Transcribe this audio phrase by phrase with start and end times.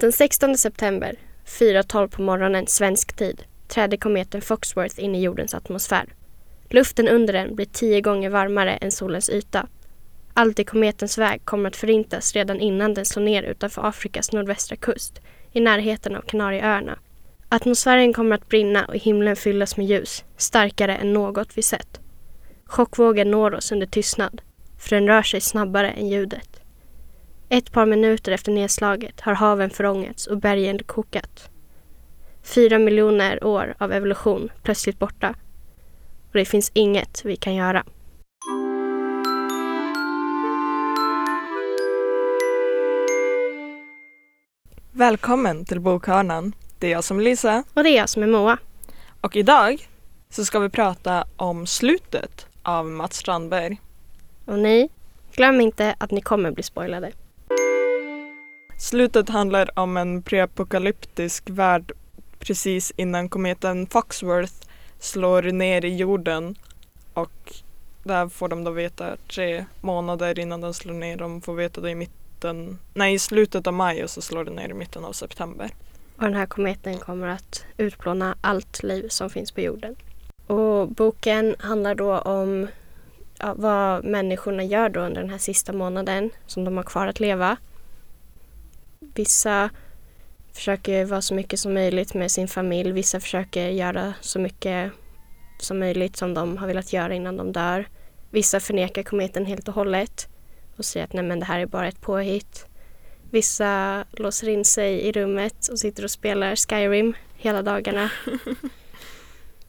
[0.00, 1.14] Den 16 september,
[1.46, 6.04] 4.12 på morgonen svensk tid, träder kometen Foxworth in i jordens atmosfär.
[6.70, 9.66] Luften under den blir tio gånger varmare än solens yta.
[10.34, 14.76] Allt i kometens väg kommer att förintas redan innan den slår ner utanför Afrikas nordvästra
[14.76, 15.20] kust,
[15.52, 16.98] i närheten av Kanarieöarna.
[17.48, 22.00] Atmosfären kommer att brinna och himlen fyllas med ljus, starkare än något vi sett.
[22.64, 24.42] Chockvågen når oss under tystnad,
[24.78, 26.63] för den rör sig snabbare än ljudet.
[27.48, 31.50] Ett par minuter efter nedslaget har haven förångats och bergen kokat.
[32.42, 35.34] Fyra miljoner år av evolution plötsligt borta.
[36.28, 37.84] Och det finns inget vi kan göra.
[44.92, 46.52] Välkommen till Bokhörnan.
[46.78, 48.58] Det är jag som är Lisa Och det är jag som är Moa.
[49.20, 49.88] och idag
[50.30, 53.80] så ska vi prata om slutet av Mats Strandberg.
[54.44, 54.88] Och ni,
[55.32, 57.12] glöm inte att ni kommer bli spoilade.
[58.78, 61.92] Slutet handlar om en preapokalyptisk värld
[62.38, 64.54] precis innan kometen Foxworth
[64.98, 66.56] slår ner i jorden
[67.14, 67.52] och
[68.02, 71.16] där får de då veta tre månader innan den slår ner.
[71.16, 74.54] De får veta det i mitten, nej i slutet av maj och så slår den
[74.54, 75.70] ner i mitten av september.
[76.16, 79.96] Och den här kometen kommer att utplåna allt liv som finns på jorden.
[80.46, 82.68] Och boken handlar då om
[83.38, 87.20] ja, vad människorna gör då under den här sista månaden som de har kvar att
[87.20, 87.56] leva.
[89.14, 89.70] Vissa
[90.52, 92.92] försöker vara så mycket som möjligt med sin familj.
[92.92, 94.92] Vissa försöker göra så mycket
[95.58, 97.88] som möjligt som de har velat göra innan de dör.
[98.30, 100.28] Vissa förnekar kometen helt och hållet
[100.76, 102.66] och säger att nej men det här är bara ett påhitt.
[103.30, 108.10] Vissa låser in sig i rummet och sitter och spelar Skyrim hela dagarna.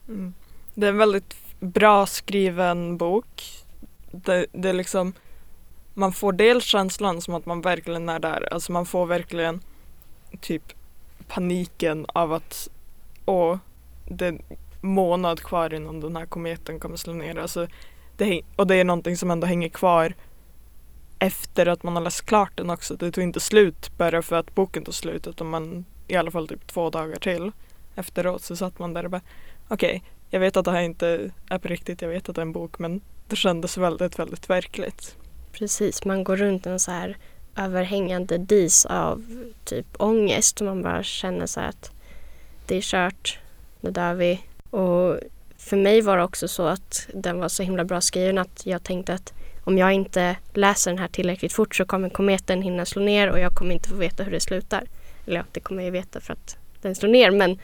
[0.08, 0.34] Mm.
[0.74, 3.42] Det är en väldigt bra skriven bok.
[4.10, 5.14] Det, det är liksom
[5.98, 8.52] man får dels känslan som att man verkligen är där.
[8.52, 9.60] Alltså man får verkligen
[10.40, 10.62] typ
[11.28, 12.68] paniken av att
[13.24, 13.58] åh,
[14.08, 14.42] det är en
[14.80, 17.38] månad kvar innan den här kometen kommer slå ner.
[17.38, 17.66] Alltså,
[18.16, 20.14] det, och det är någonting som ändå hänger kvar
[21.18, 22.96] efter att man har läst klart den också.
[22.96, 26.48] Det tog inte slut bara för att boken tog slut utan man i alla fall
[26.48, 27.52] typ två dagar till
[27.94, 29.20] efteråt så satt man där och bara
[29.68, 32.46] okej, jag vet att det här inte är på riktigt, jag vet att det är
[32.46, 35.16] en bok men det kändes väldigt, väldigt verkligt.
[35.58, 37.16] Precis, man går runt en så här
[37.56, 39.24] överhängande dis av
[39.64, 41.90] typ ångest och man bara känner så här att
[42.66, 43.38] det är kört,
[43.80, 44.40] nu dör vi.
[44.70, 45.18] Och
[45.56, 48.82] för mig var det också så att den var så himla bra skriven att jag
[48.82, 49.32] tänkte att
[49.64, 53.38] om jag inte läser den här tillräckligt fort så kommer kometen hinna slå ner och
[53.38, 54.84] jag kommer inte få veta hur det slutar.
[55.26, 57.58] Eller ja, det kommer jag ju veta för att den slår ner men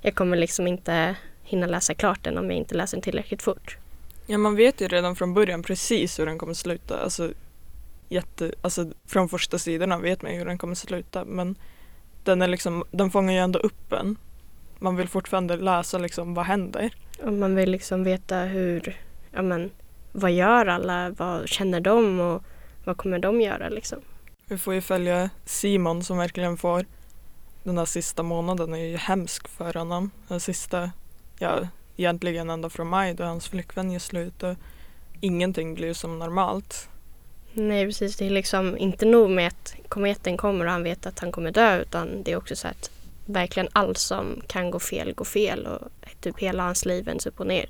[0.00, 3.78] jag kommer liksom inte hinna läsa klart den om jag inte läser den tillräckligt fort.
[4.26, 6.98] Ja, man vet ju redan från början precis hur den kommer sluta.
[6.98, 7.32] Alltså,
[8.08, 11.56] jätte, alltså från första sidorna vet man ju hur den kommer sluta men
[12.24, 14.16] den, är liksom, den fångar ju ändå upp en.
[14.78, 16.94] Man vill fortfarande läsa liksom vad händer.
[17.22, 19.00] Och man vill liksom veta hur,
[19.30, 19.70] ja men
[20.12, 22.42] vad gör alla, vad känner de och
[22.84, 23.98] vad kommer de göra liksom.
[24.48, 26.86] Vi får ju följa Simon som verkligen får
[27.62, 30.10] den här sista månaden är ju hemsk för honom.
[30.28, 30.90] Den sista,
[31.38, 34.54] ja egentligen ända från maj då hans flickvän gör slut och
[35.20, 36.88] ingenting blir som normalt.
[37.52, 41.18] Nej precis, det är liksom inte nog med att kometen kommer och han vet att
[41.18, 42.90] han kommer dö utan det är också så att
[43.26, 45.88] verkligen allt som kan gå fel går fel och
[46.20, 47.66] typ hela hans liv vänds upp och ner.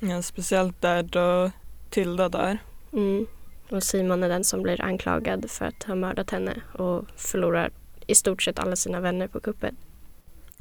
[0.00, 1.50] Ja, speciellt där då
[1.90, 2.58] Tilda där.
[2.92, 3.26] Mm.
[3.70, 7.70] Och Simon är den som blir anklagad för att ha mördat henne och förlorar
[8.06, 9.76] i stort sett alla sina vänner på kuppen.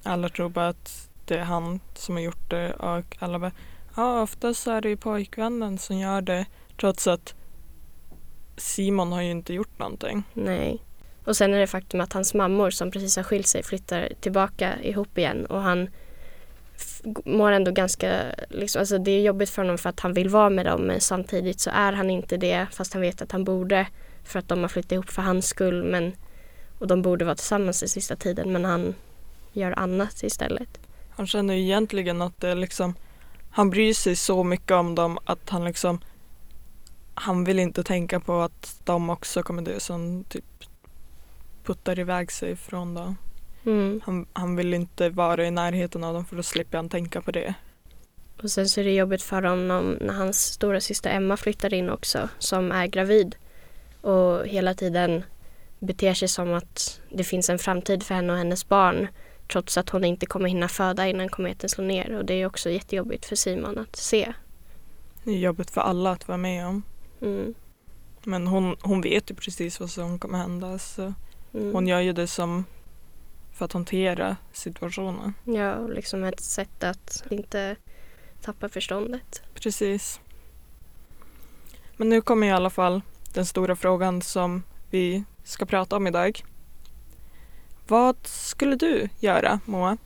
[0.03, 3.51] Alla tror bara att det är eh, han som har gjort det och alla bara
[3.95, 6.45] ja oftast så är det ju pojkvännen som gör det
[6.79, 7.33] trots att
[8.57, 10.23] Simon har ju inte gjort någonting.
[10.33, 10.83] Nej.
[11.25, 14.81] Och sen är det faktum att hans mammor som precis har skilt sig flyttar tillbaka
[14.81, 15.89] ihop igen och han
[17.25, 20.49] mår ändå ganska, liksom, alltså det är jobbigt för honom för att han vill vara
[20.49, 23.87] med dem men samtidigt så är han inte det fast han vet att han borde
[24.23, 26.15] för att de har flyttat ihop för hans skull men
[26.79, 28.95] och de borde vara tillsammans i sista tiden men han
[29.53, 30.82] gör annat istället.
[31.15, 32.95] Han känner egentligen att det liksom
[33.51, 35.99] han bryr sig så mycket om dem att han liksom
[37.13, 40.45] han vill inte tänka på att de också kommer dö så han typ
[41.63, 43.17] puttar iväg sig från dem.
[43.65, 44.01] Mm.
[44.05, 47.31] Han, han vill inte vara i närheten av dem för då slipper han tänka på
[47.31, 47.53] det.
[48.41, 51.89] Och sen så är det jobbigt för honom när hans stora syster Emma flyttar in
[51.89, 53.35] också som är gravid
[54.01, 55.23] och hela tiden
[55.79, 59.07] beter sig som att det finns en framtid för henne och hennes barn
[59.53, 62.69] trots att hon inte kommer hinna föda innan kometen slår ner och det är också
[62.69, 64.33] jättejobbigt för Simon att se.
[65.23, 66.83] Det är jobbigt för alla att vara med om.
[67.21, 67.53] Mm.
[68.23, 71.13] Men hon, hon vet ju precis vad som kommer hända så
[71.53, 71.73] Mm.
[71.73, 72.65] hon gör ju det som
[73.53, 75.33] för att hantera situationen.
[75.43, 77.75] Ja, och liksom ett sätt att inte
[78.41, 79.43] tappa förståndet.
[79.53, 80.19] Precis.
[81.97, 83.01] Men nu kommer i alla fall
[83.33, 86.43] den stora frågan som vi ska prata om idag.
[87.87, 89.97] Vad skulle du göra, Moa,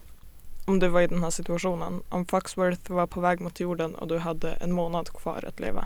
[0.66, 2.02] om du var i den här situationen?
[2.10, 5.86] Om Foxworth var på väg mot jorden och du hade en månad kvar att leva?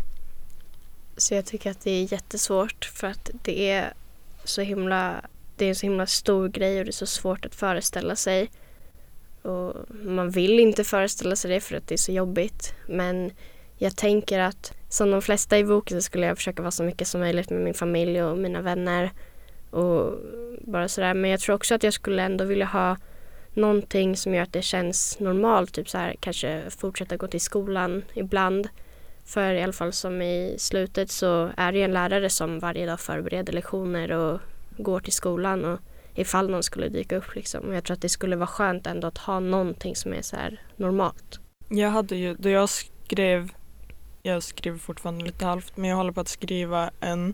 [1.18, 3.94] Så jag tycker att det är jättesvårt för att det är
[4.44, 5.22] så himla,
[5.56, 8.52] det är en så himla stor grej och det är så svårt att föreställa sig.
[9.42, 12.74] Och man vill inte föreställa sig det för att det är så jobbigt.
[12.88, 13.32] Men
[13.78, 17.08] jag tänker att som de flesta i boken så skulle jag försöka vara så mycket
[17.08, 19.12] som möjligt med min familj och mina vänner.
[19.72, 20.18] Och
[20.62, 21.14] bara sådär.
[21.14, 22.98] Men jag tror också att jag skulle ändå vilja ha
[23.54, 25.74] någonting som gör att det känns normalt.
[25.74, 28.70] Typ så här, kanske fortsätta gå till skolan ibland.
[29.26, 33.00] För i alla fall som i slutet så är det en lärare som varje dag
[33.00, 34.40] förbereder lektioner och
[34.78, 35.80] går till skolan och
[36.16, 37.74] ifall någon skulle dyka upp liksom.
[37.74, 40.62] Jag tror att det skulle vara skönt ändå att ha någonting som är så här
[40.76, 41.40] normalt.
[41.70, 43.52] Jag hade ju, då jag skrev,
[44.22, 47.34] jag skriver fortfarande lite halvt, men jag håller på att skriva en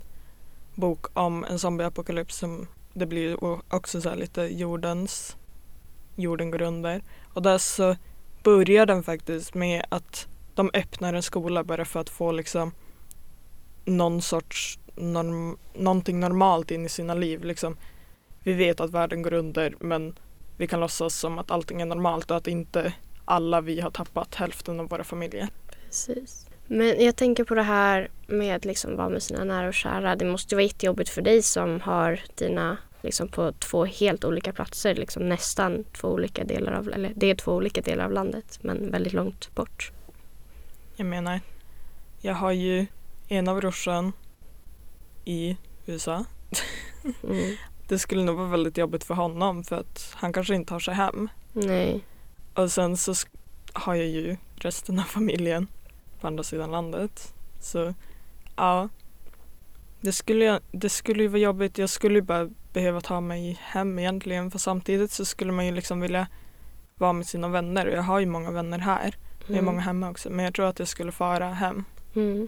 [0.77, 3.43] bok om en zombieapokalyps som det blir
[3.73, 5.37] också så här lite jordens,
[6.15, 7.03] jorden går under.
[7.33, 7.95] Och där så
[8.43, 12.71] börjar den faktiskt med att de öppnar en skola bara för att få liksom
[13.85, 17.43] någon sorts norm, någonting normalt in i sina liv.
[17.43, 17.77] Liksom,
[18.43, 20.19] vi vet att världen går under men
[20.57, 22.93] vi kan låtsas som att allting är normalt och att inte
[23.25, 25.47] alla vi har tappat hälften av våra familjer.
[25.85, 26.46] Precis.
[26.67, 30.15] Men jag tänker på det här med att liksom vara med sina nära och kära.
[30.15, 34.95] Det måste vara jättejobbigt för dig som har dina liksom på två helt olika platser,
[34.95, 38.91] liksom nästan två olika delar av, eller det är två olika delar av landet men
[38.91, 39.91] väldigt långt bort.
[40.95, 41.39] Jag menar,
[42.21, 42.85] jag har ju
[43.27, 44.11] ena brorsan
[45.25, 46.25] i USA.
[47.23, 47.55] Mm.
[47.87, 50.93] Det skulle nog vara väldigt jobbigt för honom för att han kanske inte tar sig
[50.93, 51.29] hem.
[51.53, 52.03] Nej.
[52.53, 53.13] Och sen så
[53.73, 55.67] har jag ju resten av familjen
[56.21, 57.33] på andra sidan landet.
[57.59, 57.93] Så
[58.55, 58.89] ja,
[60.01, 61.77] det skulle, jag, det skulle ju vara jobbigt.
[61.77, 65.71] Jag skulle ju bara behöva ta mig hem egentligen för samtidigt så skulle man ju
[65.71, 66.27] liksom vilja
[66.95, 69.15] vara med sina vänner och jag har ju många vänner här.
[69.39, 69.65] Jag har Mm.
[69.65, 71.83] många hemma också men jag tror att jag skulle fara hem
[72.15, 72.47] Mm.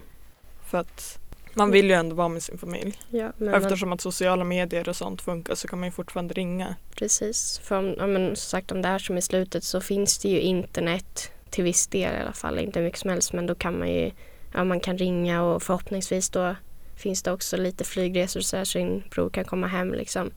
[0.65, 1.19] för att
[1.53, 2.99] man vill ju ändå vara med sin familj.
[3.09, 6.75] Ja, men Eftersom att sociala medier och sånt funkar så kan man ju fortfarande ringa.
[6.95, 7.59] precis.
[7.63, 10.29] För om, ja, men, som sagt om det är som i slutet så finns det
[10.29, 12.59] ju internet till viss del i alla fall.
[12.59, 14.11] Inte hur mycket som helst men då kan man ju,
[14.53, 16.55] ja man kan ringa och förhoppningsvis då
[16.95, 20.31] finns det också lite flygresor så här så din bror kan komma hem liksom.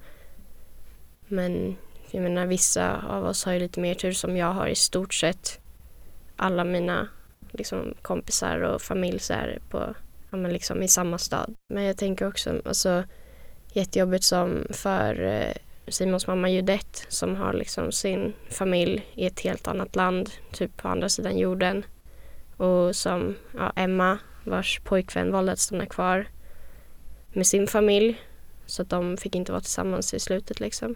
[1.28, 1.76] Men
[2.10, 5.14] jag menar vissa av oss har ju lite mer tur som jag har i stort
[5.14, 5.60] sett
[6.36, 7.08] alla mina
[7.50, 9.94] liksom, kompisar och familj så här på,
[10.30, 11.54] ja, men liksom i samma stad.
[11.68, 13.04] Men jag tänker också, alltså
[13.72, 15.52] jättejobbigt som för eh,
[15.88, 20.88] Simons mamma Judette som har liksom sin familj i ett helt annat land, typ på
[20.88, 21.84] andra sidan jorden.
[22.56, 26.26] Och som ja, Emma vars pojkvän valde att stanna kvar
[27.32, 28.20] med sin familj.
[28.66, 30.94] Så att de fick inte vara tillsammans i slutet liksom.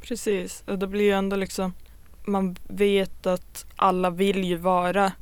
[0.00, 1.72] Precis, och det blir ju ändå liksom
[2.24, 5.12] man vet att alla vill ju vara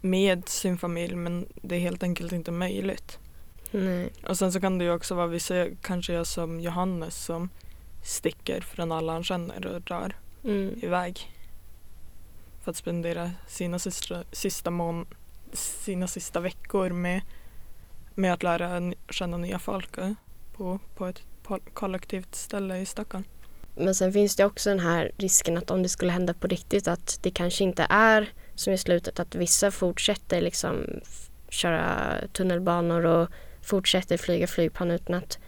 [0.00, 3.18] med sin familj men det är helt enkelt inte möjligt.
[3.70, 4.12] Nej.
[4.26, 7.48] Och sen så kan det ju också vara vissa kanske jag som Johannes som
[8.02, 10.78] sticker från alla han känner och drar Mm.
[10.82, 11.30] iväg.
[12.62, 15.06] För att spendera sina sista, sista, mån,
[15.52, 17.20] sina sista veckor med,
[18.14, 19.96] med att lära känna nya folk
[20.52, 21.22] på, på ett
[21.74, 23.24] kollektivt ställe i Stockholm.
[23.76, 26.88] Men sen finns det också den här risken att om det skulle hända på riktigt
[26.88, 30.86] att det kanske inte är som i slutet att vissa fortsätter liksom
[31.48, 33.28] köra tunnelbanor och
[33.62, 35.38] fortsätter flyga flygplan utan att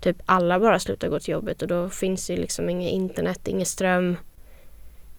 [0.00, 3.66] typ alla bara slutar gå till jobbet och då finns det liksom inget internet, ingen
[3.66, 4.16] ström.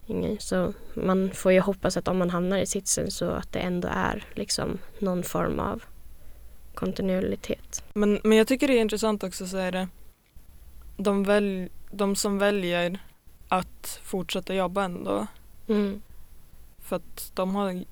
[0.08, 3.60] Ingen, så man får ju hoppas att om man hamnar i sitsen så att det
[3.60, 5.84] ändå är liksom någon form av
[6.74, 7.84] kontinuitet.
[7.94, 9.88] Men, men jag tycker det är intressant också så är det
[10.98, 13.00] de, väl, de som väljer
[13.48, 15.28] att fortsätta jobba ändå
[15.68, 16.02] Mm.
[16.80, 17.84] för att de har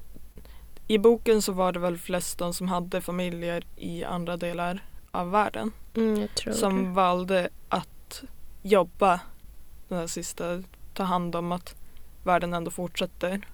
[0.87, 5.31] i boken så var det väl flest de som hade familjer i andra delar av
[5.31, 6.89] världen Mm, som det.
[6.89, 8.23] valde att
[8.61, 9.19] jobba
[9.87, 10.63] den här sista,
[10.93, 11.75] ta hand om att
[12.23, 13.47] världen ändå fortsätter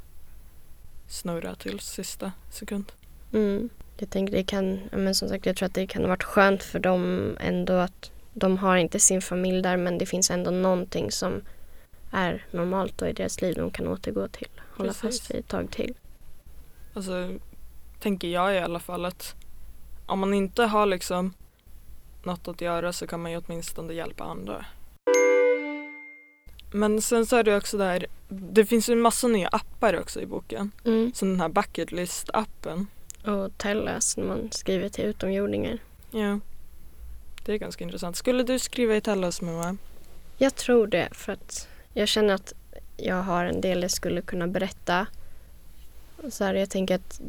[1.07, 2.91] snurra till sista sekund.
[3.33, 3.69] Mm.
[3.97, 6.63] Jag tänker det kan, men som sagt jag tror att det kan ha varit skönt
[6.63, 11.11] för dem ändå att de har inte sin familj där men det finns ändå någonting
[11.11, 11.41] som
[12.11, 14.49] är normalt då i deras liv de kan återgå till.
[14.77, 15.01] Hålla Precis.
[15.19, 15.93] fast vid ett tag till.
[16.93, 17.31] Alltså
[17.99, 19.35] tänker jag i alla fall att
[20.05, 21.33] om man inte har liksom
[22.25, 24.65] något att göra så kan man ju åtminstone hjälpa andra.
[26.71, 30.21] Men sen så är det också där, det finns ju en massa nya appar också
[30.21, 30.71] i boken.
[30.85, 31.13] Mm.
[31.13, 32.87] Som den här bucket list appen.
[33.25, 35.77] Och Tellas när man skriver till utomjordingar.
[36.11, 36.39] Ja.
[37.45, 38.15] Det är ganska intressant.
[38.15, 39.77] Skulle du skriva i Tellas Moa?
[40.37, 42.53] Jag tror det för att jag känner att
[42.97, 45.07] jag har en del jag skulle kunna berätta.
[46.29, 47.21] Så här, jag tänker att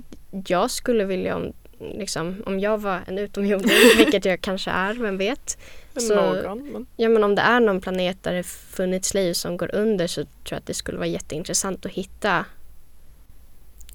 [0.46, 5.18] jag skulle vilja om, liksom, om jag var en utomjording, vilket jag kanske är, vem
[5.18, 5.58] vet.
[5.96, 9.56] Så- Någon, men Ja men om det är någon planet där det funnits liv som
[9.56, 12.44] går under så tror jag att det skulle vara jätteintressant att hitta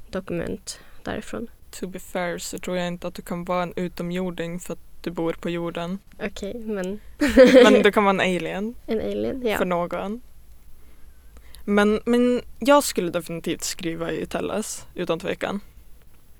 [0.09, 1.47] dokument därifrån.
[1.71, 4.79] to be fair så tror jag inte att du kan vara en utomjording för att
[5.01, 5.99] du bor på jorden.
[6.23, 6.99] Okej, men
[7.63, 9.57] Men du kan vara en alien en alien, ja.
[9.57, 10.21] för någon.
[11.65, 15.59] Men, men jag skulle definitivt skriva i Tellas, utan tvekan.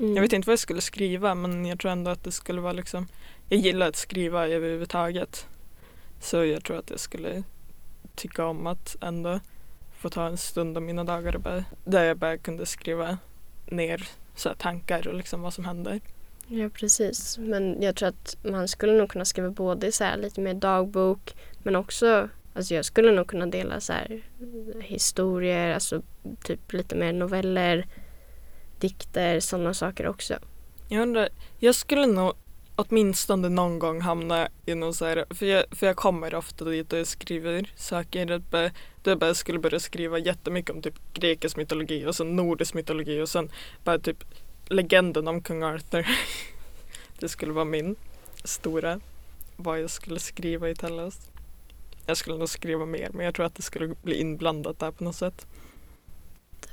[0.02, 0.16] Mm.
[0.16, 2.74] Jag vet inte vad jag skulle skriva men jag tror ändå att det skulle vara
[2.74, 3.08] liksom
[3.50, 5.48] Jag gillar att skriva överhuvudtaget.
[6.20, 7.44] Så jag tror att jag skulle
[8.16, 9.40] tycka om att ändå
[9.98, 13.18] få ta en stund av mina dagar bara, där jag bara kunde skriva
[13.66, 16.02] ner så här, tankar och liksom vad som händer.
[16.48, 17.38] Ja, precis.
[17.38, 21.36] Men jag tror att man skulle nog kunna skriva både så här lite mer dagbok
[21.64, 24.22] men också Alltså jag skulle nog kunna dela så här
[24.80, 26.02] historier, alltså
[26.44, 27.88] typ lite mer noveller,
[28.82, 30.34] dikter, sådana saker också.
[30.88, 32.34] Jag undrar, jag skulle nog
[32.76, 36.94] åtminstone någon gång hamna i någon så här, för jag, för jag kommer ofta dit
[36.94, 38.72] och jag skriver saker, att bara,
[39.04, 43.22] då jag bara skulle börja skriva jättemycket om typ grekisk mytologi och sen nordisk mytologi
[43.22, 43.50] och sen
[43.84, 44.24] bara typ
[44.66, 46.08] legenden om kung Arthur.
[47.20, 47.96] Det skulle vara min
[48.44, 49.00] stora,
[49.56, 51.32] vad jag skulle skriva i Tellas.
[52.06, 55.04] Jag skulle nog skriva mer men jag tror att det skulle bli inblandat där på
[55.04, 55.48] något sätt.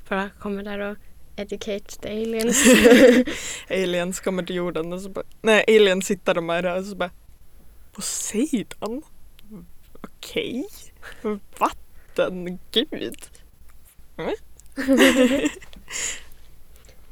[0.09, 0.97] Bara kommer där och
[1.39, 2.65] educate the aliens.
[3.71, 7.11] Aliens kommer till jorden och så bara, nej aliens hittar de här och så bara
[7.93, 9.03] Poseidon?
[10.01, 10.69] Okej.
[11.59, 13.17] Vatten, gud.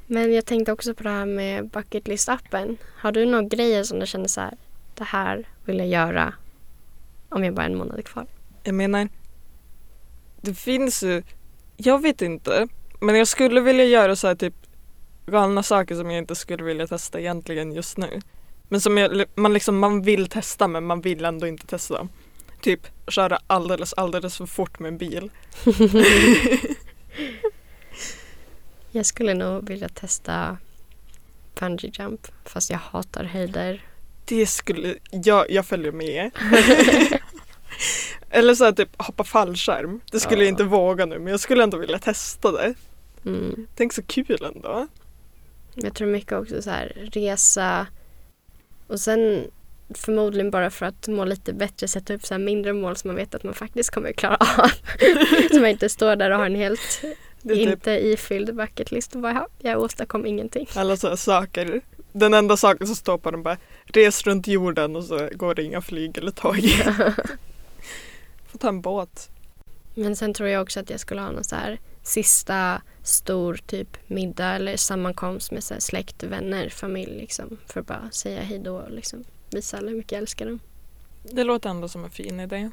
[0.07, 2.77] Men jag tänkte också på det här med bucket list-appen.
[2.97, 4.57] Har du några grejer som du känner så här,
[4.95, 6.35] det här vill jag göra
[7.29, 8.27] om jag bara har en månad kvar?
[8.63, 9.09] Jag menar,
[10.41, 11.23] det finns ju,
[11.77, 12.69] jag vet inte,
[13.07, 14.55] men jag skulle vilja göra så här typ
[15.27, 18.21] galna saker som jag inte skulle vilja testa egentligen just nu.
[18.69, 22.09] Men som jag, man liksom, man vill testa men man vill ändå inte testa.
[22.61, 25.31] Typ köra alldeles, alldeles för fort med en bil.
[28.91, 30.59] Jag skulle nog vilja testa
[31.61, 33.85] bungee jump fast jag hatar höjder.
[34.25, 36.31] Det skulle, jag, jag följer med.
[38.31, 40.01] Eller så här, typ hoppa fallskärm.
[40.13, 40.51] Det skulle jag Ja.
[40.51, 42.75] inte våga nu men jag skulle ändå vilja testa det.
[43.27, 43.67] Mm.
[43.75, 44.87] Tänk så kul ändå.
[45.75, 47.87] Jag tror mycket också så här resa
[48.87, 49.51] och sen
[49.95, 53.17] förmodligen bara för att må lite bättre sätta upp så här mindre mål som man
[53.17, 54.71] vet att man faktiskt kommer att klara av.
[55.53, 57.01] så man inte står där och har en helt
[57.43, 60.67] typ inte ifylld bucket list och bara "Ja, jag åstadkom ingenting.
[60.75, 61.81] alla så här saker.
[62.13, 65.63] Den enda saken som står på den bara res runt jorden och så går det
[65.63, 66.57] inga flyg eller tåg.
[68.47, 69.29] Får ta en båt.
[69.95, 73.97] Men sen tror jag också att jag skulle ha någon så här sista stor typ
[74.07, 77.57] middag eller sammankomst med så här släkt, vänner, familj liksom.
[77.67, 80.61] För att bara säga hej då och liksom visa alla hur mycket jag älskar dem.
[81.23, 82.71] Det låter ändå som en fin idé.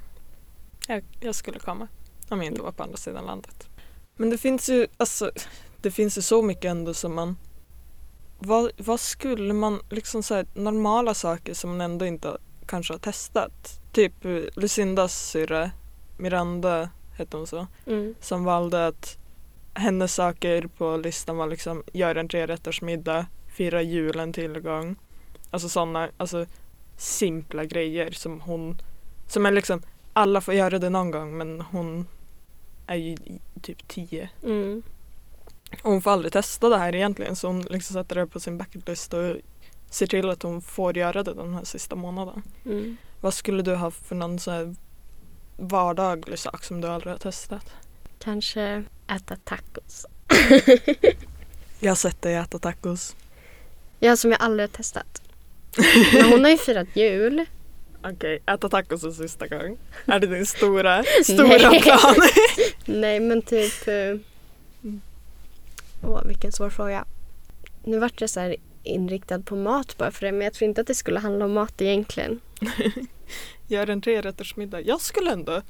[0.88, 1.88] Jag, jag skulle komma.
[2.30, 3.68] Om jag inte var på andra sidan landet.
[4.16, 5.32] Men det finns ju, alltså,
[5.82, 7.38] det finns ju så mycket ändå som man
[8.40, 13.00] vad, vad skulle man, liksom så här, normala saker som man ändå inte kanske har
[13.00, 13.80] testat?
[13.92, 14.14] Typ
[14.56, 15.72] Lucindas syrra,
[16.18, 18.16] Miranda hette hon så, Mm.
[18.22, 19.18] som valde att
[19.74, 24.96] hennes saker på listan var liksom göra en trerättersmiddag, fira julen tillgång.
[25.52, 26.46] Alltså sådana, alltså
[26.98, 28.78] simpla grejer som hon,
[29.28, 29.82] som är liksom,
[30.14, 32.08] alla får göra det någon gång men hon
[32.88, 33.18] är ju
[33.62, 34.30] typ tio.
[34.44, 34.84] Mm.
[35.84, 38.58] Och hon får aldrig testa det här egentligen så hon liksom sätter det på sin
[38.58, 39.36] bucketlist och
[39.90, 42.44] ser till att hon får göra det den här sista månaden.
[42.66, 42.98] Mm.
[43.22, 44.76] Vad skulle du ha för någon så här
[45.58, 47.74] vardaglig sak som du aldrig har testat?
[48.24, 48.84] Kanske
[49.16, 50.06] äta tacos.
[51.80, 53.16] Jag har sett dig äta tacos.
[54.00, 55.22] Ja, som jag aldrig har testat.
[56.14, 57.46] Men hon har ju firat jul.
[58.04, 59.78] Okej, äta tacos en sista gång.
[60.06, 61.82] Är det din stora, stora Nej.
[61.82, 62.16] plan?
[62.86, 63.88] Nej, men typ...
[63.88, 64.16] eh,
[66.04, 67.06] Åh, vilken svår fråga.
[67.84, 70.82] Nu vart jag så här inriktad på mat bara för det, men jag tror inte
[70.82, 72.40] att det skulle handla om mat egentligen.
[73.68, 74.82] Gör en trerättersmiddag.
[74.82, 75.62] Jag skulle ändå...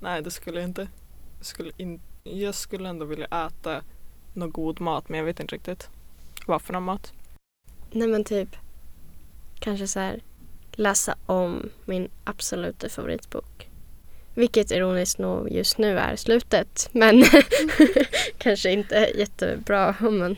[0.00, 0.88] Nej, det skulle jag inte.
[1.38, 3.82] Jag skulle, in, jag skulle ändå vilja äta
[4.34, 5.88] någon god mat men jag vet inte riktigt
[6.46, 7.12] vad för någon mat.
[7.90, 8.56] Nej, men typ
[9.58, 10.20] kanske så här
[10.72, 13.68] läsa om min absoluta favoritbok.
[14.34, 16.88] Vilket ironiskt nog just nu är slutet.
[16.92, 17.24] Men
[18.38, 20.36] kanske inte jättebra om man...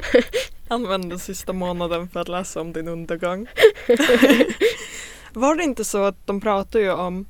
[0.68, 3.46] Använd den sista månaden för att läsa om din undergång.
[5.32, 7.26] Var det inte så att de pratar ju om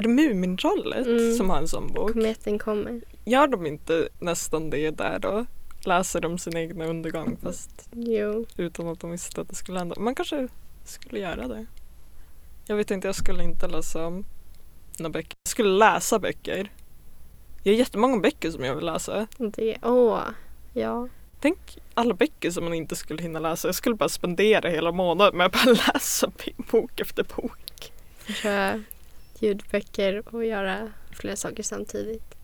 [0.00, 1.32] är det Mumintrollet Mm.
[1.34, 2.12] som har en sån bok?
[2.12, 3.00] Kometen kommer.
[3.24, 5.46] Gör de inte nästan det där då?
[5.84, 8.46] Läser de sin egna undergång fast Jo.
[8.56, 10.00] utan att de visste att det skulle hända.
[10.00, 10.48] Man kanske
[10.84, 11.66] skulle göra det.
[12.66, 14.24] Jag vet inte, jag skulle inte läsa om
[14.98, 15.36] några böcker.
[15.42, 16.72] Jag skulle läsa böcker.
[17.62, 19.26] Jag har jättemånga böcker som jag vill läsa.
[19.38, 20.20] Det, åh.
[20.72, 21.08] Ja.
[21.40, 21.58] Tänk
[21.94, 23.68] alla böcker som man inte skulle hinna läsa.
[23.68, 26.30] Jag skulle bara spendera hela månaden med att bara läsa
[26.70, 27.92] bok efter bok.
[28.42, 28.82] Köra
[29.40, 32.34] ljudböcker och göra flera saker samtidigt.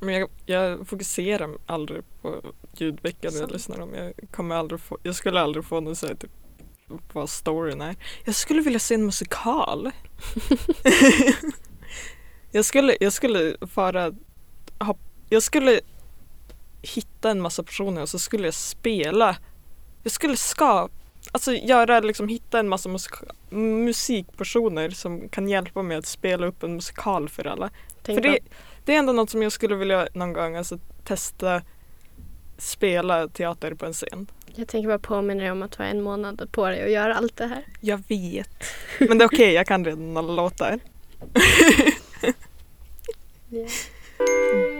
[0.00, 2.42] Men jag, jag fokuserar aldrig på
[2.76, 3.94] ljudböcker när jag lyssnar om.
[3.94, 6.30] Jag, kommer aldrig få, jag skulle aldrig få någon säga typ
[7.12, 7.96] vad storyn är.
[8.24, 9.90] Jag skulle vilja se en musikal.
[12.52, 14.14] jag skulle, jag skulle fara,
[14.78, 15.80] hopp, jag skulle
[16.82, 19.36] hitta en massa personer och så skulle jag spela.
[20.02, 20.94] Jag skulle skapa,
[21.32, 22.88] alltså göra liksom hitta en massa
[23.50, 27.70] musikpersoner som kan hjälpa mig att spela upp en musikal för alla.
[28.02, 28.38] Tänk För det,
[28.84, 31.62] det är ändå något som jag skulle vilja någon gång alltså, testa
[32.58, 34.26] spela teater på en scen.
[34.54, 37.14] Jag tänker bara påminna dig om att du har en månad på dig att göra
[37.14, 37.64] allt det här.
[37.80, 38.64] Jag vet.
[38.98, 40.80] Men det är okej, jag kan redan alla låtar.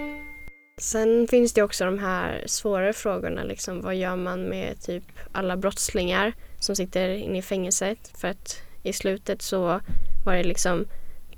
[0.81, 3.45] Sen finns det också de här svårare frågorna.
[3.45, 8.13] Liksom, vad gör man med typ alla brottslingar som sitter inne i fängelset?
[8.15, 9.81] För att i slutet så
[10.25, 10.87] var det liksom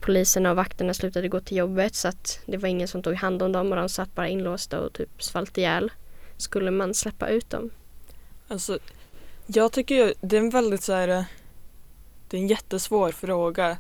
[0.01, 3.43] poliserna och vakterna slutade gå till jobbet så att det var ingen som tog hand
[3.43, 5.93] om dem och de satt bara inlåsta och typ svalt ihjäl.
[6.37, 7.71] Skulle man släppa ut dem?
[8.49, 8.79] Alltså,
[9.47, 11.25] jag tycker ju, det är en väldigt så här, eh,
[12.29, 13.79] det är en jättesvår fråga.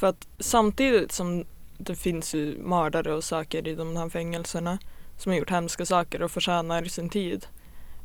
[0.00, 1.44] För att samtidigt som
[1.78, 4.78] det finns ju mördare och saker i de här fängelserna
[5.16, 7.46] som har gjort hemska saker och förtjänar sin tid.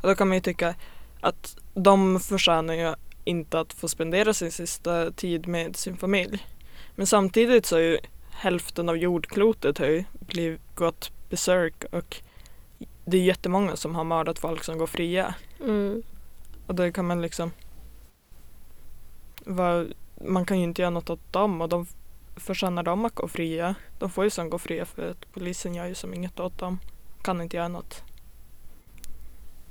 [0.01, 0.75] Och då kan man ju tycka
[1.21, 6.47] att de förtjänar ju inte att få spendera sin sista tid med sin familj.
[6.95, 7.97] Men samtidigt så är ju
[8.31, 12.21] hälften av jordklotet har ju blivit, gått besök och
[13.05, 15.36] det är jättemånga som har mördat folk som går fria.
[15.60, 16.03] Mm.
[16.67, 17.51] Och då kan man liksom
[19.45, 19.93] vad,
[20.25, 21.86] man kan ju inte göra något åt dem och de
[22.35, 23.75] förtjänar de att gå fria.
[23.99, 26.79] De får ju som gå fria för att polisen gör ju som inget åt dem.
[27.21, 28.03] Kan inte göra något.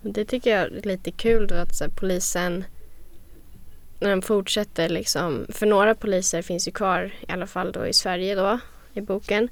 [0.03, 2.65] Det tycker jag är lite kul då att så här, polisen
[4.01, 7.93] när de fortsätter liksom, för några poliser finns ju kvar i alla fall då i
[7.93, 8.59] Sverige då
[8.93, 9.49] i boken.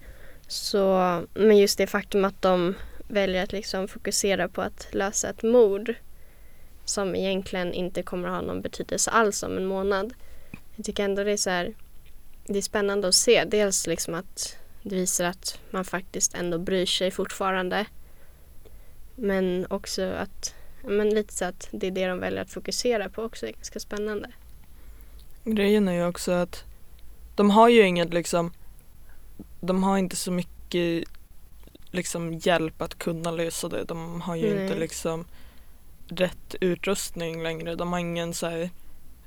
[0.46, 2.74] Så, men just det faktum att de
[3.08, 5.94] väljer att liksom fokusera på att lösa ett mord
[6.84, 10.14] som egentligen inte kommer att ha någon betydelse alls om en månad.
[10.76, 11.74] Jag tycker ändå det är så här,
[12.48, 13.44] det är spännande att se.
[13.44, 17.86] Dels liksom att det visar att man faktiskt ändå bryr sig fortfarande.
[19.14, 23.22] Men också att, men lite så att det är det de väljer att fokusera på
[23.22, 24.30] också är ganska spännande.
[25.44, 26.64] Grejen är ju också att
[27.36, 28.52] de har ju inget liksom
[29.60, 31.08] de har inte så mycket
[31.90, 33.84] liksom hjälp att kunna lösa det.
[33.84, 34.78] De har ju inte Nej.
[34.78, 35.24] liksom
[36.08, 37.74] rätt utrustning längre.
[37.74, 38.70] De har ingen så här,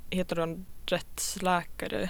[0.10, 2.10] heter de rättsläkare?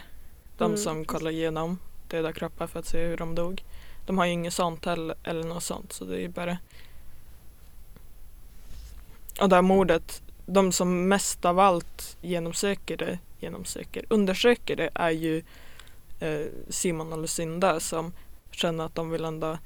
[0.62, 0.78] De Mm.
[0.78, 3.63] som kollar igenom döda kroppar för att se hur de dog.
[4.06, 6.58] De har ju inget sånt heller, eller något sånt så det är ju bara
[9.39, 15.10] och det här mordet, de som mest av allt genomsöker det, genomsöker, undersöker det är
[15.10, 15.43] ju
[16.19, 18.13] eh, Simon och Lucinda som
[18.52, 19.58] känner att de vill ändå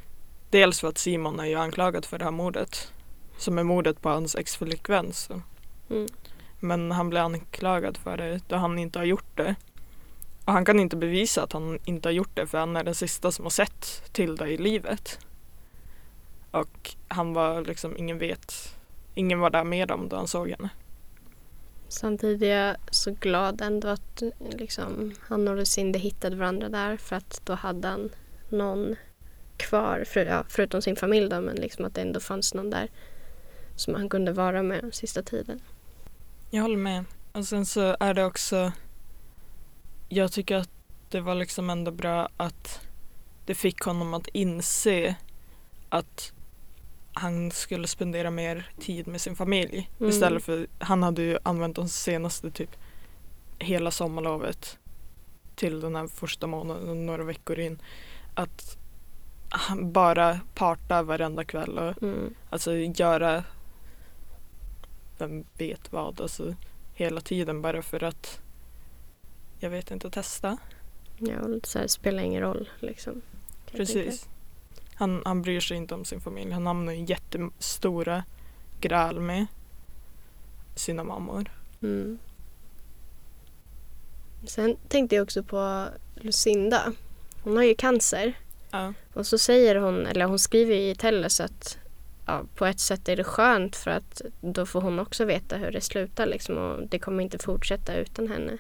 [0.50, 2.92] Dels för att Simon är ju anklagad för det här mordet
[3.38, 5.14] som är mordet på hans ex-flickvän.
[5.90, 6.08] Mm.
[6.60, 9.56] Men han blir anklagad för det då han inte har gjort det.
[10.46, 12.96] Och han kan inte bevisa att han inte har gjort det för han är den
[12.96, 15.20] sista som har sett till det i livet.
[16.52, 18.76] Och han var liksom, ingen vet,
[19.16, 20.70] ingen var där med dem då han såg henne.
[21.88, 27.16] Samtidigt är jag så glad ändå att liksom, han och Lucinda hittade varandra där för
[27.16, 28.10] att då hade han
[28.50, 28.96] någon
[29.58, 32.90] kvar, för, ja, förutom sin familj då, men liksom att det ändå fanns någon där
[33.76, 35.60] som han kunde vara med den sista tiden.
[36.50, 37.06] Jag håller med.
[37.32, 38.72] Och sen så är det också
[40.16, 40.70] Jag tycker att
[41.10, 42.88] det var liksom ändå bra att
[43.46, 45.16] det fick honom att inse
[45.90, 46.34] att
[47.14, 49.90] han skulle spendera mer tid med sin familj.
[50.00, 50.10] Mm.
[50.10, 52.70] Istället för, han hade ju använt de senaste typ
[53.60, 54.78] hela sommarlovet
[55.56, 57.82] till den här första månaden, några veckor in.
[58.34, 58.78] Att
[59.82, 62.36] bara parta varenda kväll och Mm.
[62.50, 63.44] Alltså göra
[65.18, 66.56] vem vet vad, alltså
[66.94, 68.42] hela tiden bara för att
[69.66, 70.58] jag vet inte, testa.
[71.18, 73.22] Ja, och lite så här, spelar ingen roll liksom.
[73.72, 74.28] Precis.
[74.96, 76.52] Han, han bryr sig inte om sin familj.
[76.52, 78.24] Han hamnar i jättestora
[78.82, 79.46] gräl med
[80.76, 81.52] sina mammor.
[81.82, 82.20] Mm.
[84.48, 86.94] Sen tänkte jag också på Lucinda.
[87.44, 88.34] Hon har ju cancer.
[88.72, 88.94] Ja.
[89.14, 91.78] Och så säger hon, eller hon skriver i Tellus att
[92.26, 95.72] ja, på ett sätt är det skönt för att då får hon också veta hur
[95.72, 98.58] det slutar liksom och det kommer inte fortsätta utan henne.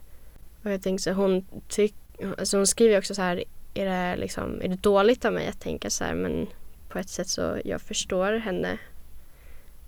[0.65, 1.95] Och jag tänker så här, hon, tyck,
[2.37, 5.59] alltså hon skriver också så här, är det, liksom, är det dåligt av mig att
[5.59, 6.47] tänka så här men
[6.89, 8.77] på ett sätt så jag förstår henne.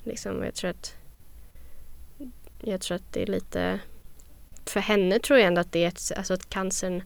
[0.04, 0.96] Liksom, jag tror att
[2.62, 3.80] jag tror att det är lite
[4.66, 7.04] för henne tror jag ändå att det är ett, alltså att cancern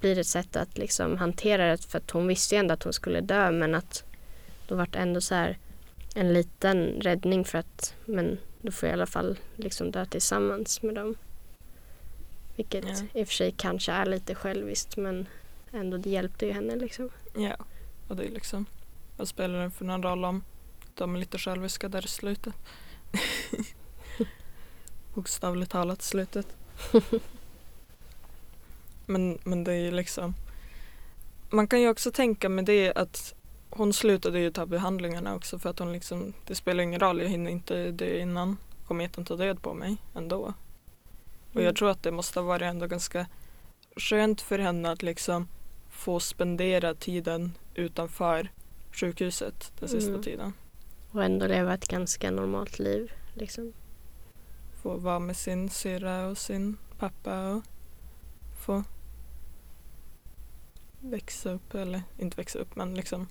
[0.00, 2.92] blir ett sätt att liksom hantera det för att hon visste ju ändå att hon
[2.92, 4.04] skulle dö men att
[4.68, 5.58] då vart det ändå så här
[6.14, 10.82] en liten räddning för att men då får jag i alla fall liksom dö tillsammans
[10.82, 11.16] med dem.
[12.60, 13.20] Vilket Ja.
[13.20, 15.26] i och för sig kanske är lite själviskt men
[15.72, 17.10] ändå det hjälpte ju henne liksom.
[17.34, 17.56] ja.
[18.08, 18.66] Och det är liksom,
[19.16, 20.42] vad spelar det för någon roll om
[20.94, 22.54] de är lite själviska där i slutet?
[25.14, 26.46] Bokstavligt talat slutet.
[29.06, 30.34] men, men det är ju liksom
[31.50, 33.34] Man kan ju också tänka med det att
[33.70, 37.28] hon slutade ju ta behandlingarna också för att hon liksom Det spelar ingen roll, jag
[37.28, 40.54] hinner inte dö innan kometen tar död på mig ändå.
[41.50, 41.64] Och Mm.
[41.64, 43.26] jag tror att det måste ha varit ändå ganska
[43.96, 45.48] skönt för henne att liksom
[45.88, 48.48] få spendera tiden utanför
[48.92, 50.22] sjukhuset den sista Mm.
[50.22, 50.52] tiden.
[51.10, 53.72] Och ändå leva ett ganska normalt liv liksom.
[54.82, 57.62] Få vara med sin syrra och sin pappa och
[58.66, 58.84] få
[61.00, 63.28] växa upp, eller inte växa upp men liksom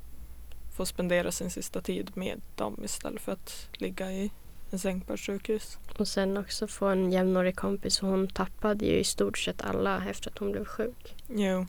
[0.77, 4.31] få spendera sin sista tid med dem istället för att ligga i
[4.69, 5.77] en säng på ett sjukhus.
[5.97, 10.05] Och sen också få en jämnårig kompis för hon tappade ju i stort sett alla
[10.09, 11.15] efter att hon blev sjuk.
[11.27, 11.65] Jo,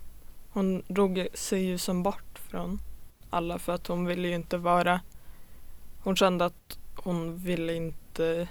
[0.51, 2.81] hon drog sig ju som bort från
[3.31, 5.01] alla för att hon ville ju inte vara
[6.03, 8.49] Hon kände att hon ville inte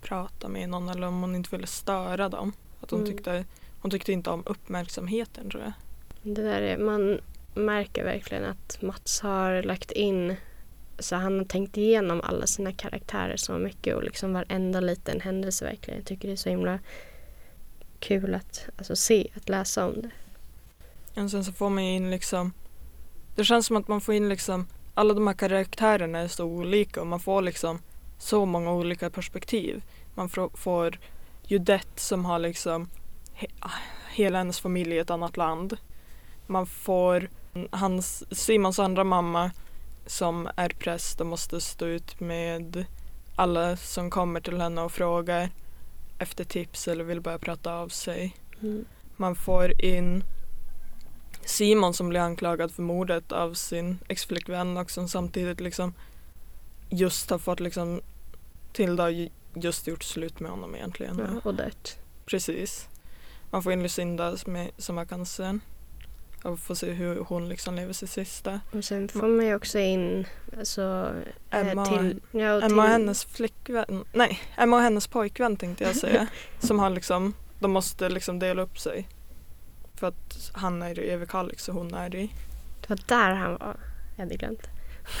[0.00, 2.52] prata med någon eller om hon inte ville störa dem.
[2.80, 3.12] Att hon, Mm.
[3.12, 3.44] tyckte,
[3.80, 5.72] hon tyckte inte om uppmärksamheten tror jag.
[6.34, 7.20] Det där är, man
[7.54, 10.36] märker verkligen att Mats har lagt in
[10.98, 15.64] så han har tänkt igenom alla sina karaktärer så mycket och liksom varenda liten händelse
[15.64, 15.98] verkligen.
[15.98, 16.78] Jag tycker det är så himla
[17.98, 20.10] kul att alltså, se, att läsa om det.
[21.22, 22.52] Och sen så får man ju in liksom
[23.36, 27.00] Det känns som att man får in liksom Alla de här karaktärerna är så olika
[27.00, 27.78] och man får liksom
[28.18, 29.82] så många olika perspektiv.
[30.14, 30.98] Man får, får
[31.46, 32.88] Judette som har liksom
[33.32, 33.46] he,
[34.10, 35.76] hela hennes familj i ett annat land.
[36.46, 37.28] Man får
[37.70, 39.50] hans, Simons andra mamma
[40.08, 42.84] som är präst och måste stå ut med
[43.36, 45.50] alla som kommer till henne och frågar
[46.18, 48.36] efter tips eller vill börja prata av sig.
[48.62, 48.84] Mm.
[49.16, 50.24] Man får in
[51.44, 55.94] Simon som blir anklagad för mordet av sin exflickvän och som samtidigt liksom
[56.90, 58.00] just har fått liksom
[58.72, 61.18] Tilda har ju just gjort slut med honom egentligen.
[61.18, 61.98] Ja, och dött.
[62.26, 62.88] Precis.
[63.50, 65.60] Man får in Lucinda som, är, som har cancern
[66.42, 68.60] och får se hur hon liksom lever sitt sista.
[68.72, 70.26] Och sen får man ju också in
[70.58, 71.14] alltså,
[71.50, 75.56] eh, Emma, till, ja, och Emma och till, hennes flickvän, nej Emma och hennes pojkvän
[75.56, 76.26] tänkte jag säga.
[76.58, 79.08] som har liksom, de måste liksom dela upp sig.
[79.94, 82.30] För att han är i Överkalix och hon är i
[82.80, 83.76] Det var där han var.
[84.16, 84.68] Jag hade glömt.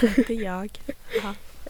[0.00, 0.80] Det är jag.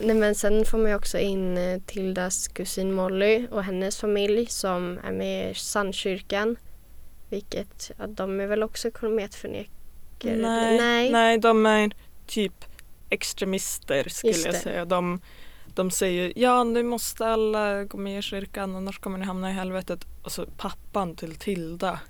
[0.00, 4.46] Nej men sen får man ju också in eh, Tildas kusin Molly och hennes familj
[4.46, 6.56] som är med i Sandkyrkan.
[7.28, 10.36] Vilket, ja, de är väl också kometförnekare?
[10.36, 11.12] Nej, Nej.
[11.12, 11.90] nej, de är
[12.26, 12.64] typ
[13.10, 14.84] extremister skulle jag säga.
[14.84, 15.20] De,
[15.74, 19.52] de säger ja nu måste alla gå med i kyrkan annars kommer ni hamna i
[19.52, 20.06] helvetet.
[20.22, 22.00] Alltså pappan till Tilda.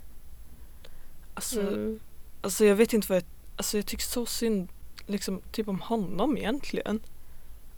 [1.35, 2.01] Alltså, Mm.
[2.41, 3.25] alltså jag vet inte vad jag,
[3.57, 4.69] alltså jag tycker så synd
[5.07, 7.01] liksom typ om honom egentligen.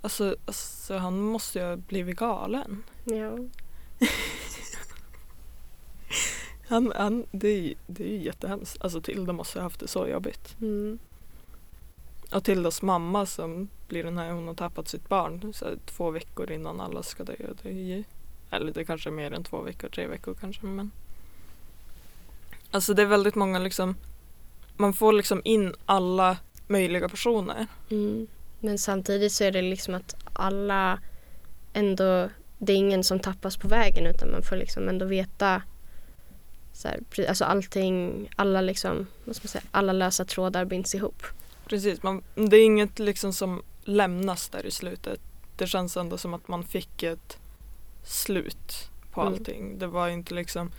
[0.02, 2.82] Alltså, alltså han måste ju ha blivit galen.
[3.04, 3.38] Ja.
[6.70, 8.76] Han, han, det, är, ju- det är ju jättehemskt.
[8.80, 10.56] Alltså Tilda måste ha haft det så jobbigt.
[10.60, 10.98] Mm.
[12.32, 16.10] Och Tildas mamma som blir den här, hon har tappat sitt barn så här, två
[16.10, 17.34] veckor innan alla ska dö.
[17.62, 18.04] Det är
[18.50, 20.90] eller det kanske är mer än två veckor, tre veckor kanske men.
[22.70, 23.96] Alltså det är väldigt många liksom,
[24.76, 27.66] man får liksom in alla möjliga personer.
[27.90, 28.26] Mm.
[28.60, 30.98] Men samtidigt så är det liksom att alla
[31.72, 32.28] ändå,
[32.58, 35.62] det är ingen som tappas på vägen utan man får liksom ändå veta
[36.80, 41.22] så här, alltså allting, alla liksom, vad ska man säga, alla lösa trådar binds ihop.
[41.66, 45.20] Precis, man, det är inget liksom som lämnas där i slutet.
[45.56, 47.38] Det känns ändå som att man fick ett
[48.04, 49.32] slut på Mm.
[49.32, 49.78] allting.
[49.78, 50.72] Det var inte liksom,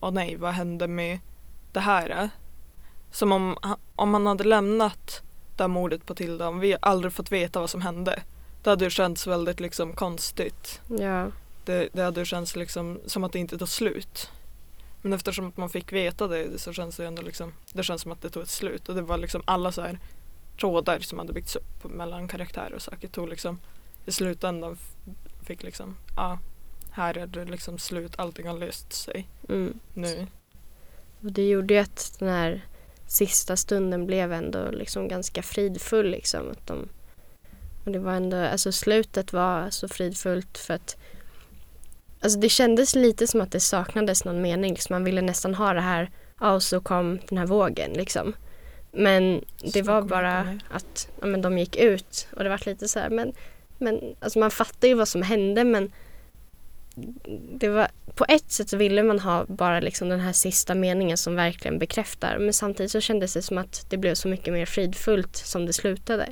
[0.00, 1.18] åh nej, vad hände med
[1.72, 2.30] det här är.
[3.12, 3.56] Som om,
[3.96, 5.22] om man hade lämnat
[5.56, 8.22] det här mordet på Tilda, om vi aldrig fått veta vad som hände.
[8.62, 10.80] Det hade ju känts väldigt liksom konstigt.
[10.98, 11.26] Ja.
[11.64, 14.30] Det, det hade ju känts liksom som att det inte tog slut.
[15.02, 18.12] Men eftersom att man fick veta det så känns det ändå liksom, det känns som
[18.12, 18.88] att det tog ett slut.
[18.88, 19.98] Och det var liksom alla så här
[20.60, 23.58] trådar som hade byggts upp mellan karaktärer och saker tog liksom
[24.06, 24.78] i slutändan
[25.42, 26.38] fick liksom, ja,
[26.90, 29.80] här är det liksom slut, allting har löst sig Mm.
[29.94, 30.26] nu.
[31.20, 32.64] Och det gjorde ju att den här
[33.06, 36.50] sista stunden blev ändå liksom ganska fridfull liksom.
[36.50, 36.88] Att de,
[37.84, 40.96] och det var ändå, alltså slutet var så fridfullt för att
[42.20, 44.70] Alltså det kändes lite som att det saknades någon mening.
[44.72, 48.34] Liksom man ville nästan ha det här, ja och så kom den här vågen liksom.
[48.92, 50.58] Men det Så var bara det.
[50.70, 53.32] att ja, men de gick ut och det var lite så här, men,
[53.78, 55.92] men alltså man fattar ju vad som hände men
[57.52, 61.16] det var, på ett sätt så ville man ha bara liksom den här sista meningen
[61.16, 64.66] som verkligen bekräftar men samtidigt så kändes det som att det blev så mycket mer
[64.66, 66.28] fridfullt som det slutade.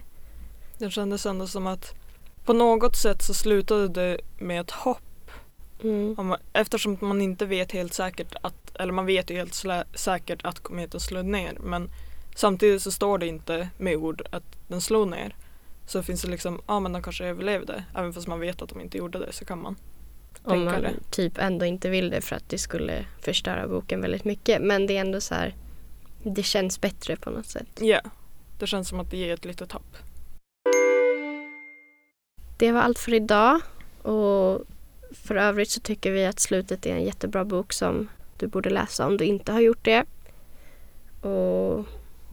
[0.79, 1.95] Det kändes ändå som att
[2.45, 5.03] på något sätt så slutade det med ett hopp.
[5.83, 6.15] Mm.
[6.19, 10.45] Om, eftersom man inte vet helt säkert att, eller man vet ju helt slä, säkert
[10.45, 11.91] att kometen slog ner men
[12.35, 15.37] samtidigt så står det inte med ord att den slog ner.
[15.87, 17.85] Så finns det liksom, ja men de kanske överlevde.
[17.95, 19.77] Även fast man vet att de inte gjorde det så kan man
[20.43, 20.95] Om tänka man det.
[21.11, 24.63] typ ändå inte vill det för att det skulle förstöra boken väldigt mycket.
[24.63, 25.55] Men det är ändå så här,
[26.23, 27.81] det känns bättre på något sätt.
[27.81, 28.01] Ja,
[28.59, 29.97] det känns som att det ger ett litet hopp.
[32.57, 33.61] Det var allt för idag.
[34.03, 34.65] Och
[35.13, 39.07] för övrigt så tycker vi att Slutet är en jättebra bok som du borde läsa
[39.07, 40.05] om du inte har gjort det.
[41.29, 41.87] Och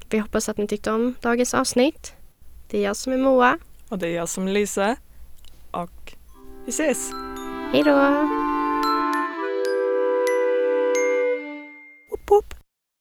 [0.10, 2.14] vi hoppas att ni tyckte om dagens avsnitt.
[2.70, 3.58] Det är jag som är Moa.
[3.90, 4.96] Och det är jag som är Lisa.
[5.72, 6.14] Och
[6.66, 7.12] vi ses!
[7.72, 8.30] Hej då!
[12.12, 12.55] Upp, upp.